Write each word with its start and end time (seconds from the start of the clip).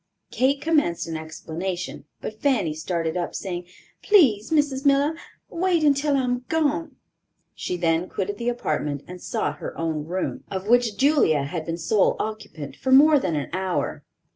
Kate 0.31 0.59
commenced 0.59 1.07
an 1.07 1.15
explanation, 1.15 2.05
but 2.21 2.41
Fanny 2.41 2.73
started 2.73 3.15
up, 3.15 3.35
saying: 3.35 3.65
"Please, 4.01 4.49
Mrs. 4.49 4.83
Miller, 4.83 5.15
wait 5.47 5.83
until 5.83 6.15
I 6.17 6.23
am 6.23 6.43
gone." 6.49 6.95
She 7.53 7.77
then 7.77 8.09
quitted 8.09 8.39
the 8.39 8.49
apartment, 8.49 9.03
and 9.07 9.21
sought 9.21 9.59
her 9.59 9.77
own 9.77 10.05
room, 10.05 10.43
of 10.49 10.67
which 10.67 10.97
Julia 10.97 11.43
had 11.43 11.67
been 11.67 11.77
sole 11.77 12.15
occupant 12.19 12.75
for 12.75 12.91
more 12.91 13.19
than 13.19 13.35
an 13.35 13.51
hour. 13.53 14.03